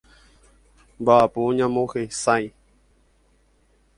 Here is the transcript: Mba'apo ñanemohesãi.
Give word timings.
Mba'apo 1.01 1.41
ñanemohesãi. 1.57 2.45